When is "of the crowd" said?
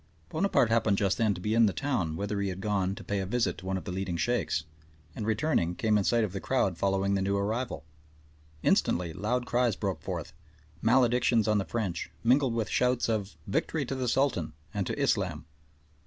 6.23-6.75